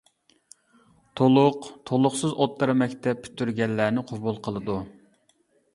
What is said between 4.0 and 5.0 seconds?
قوبۇل قىلىدۇ.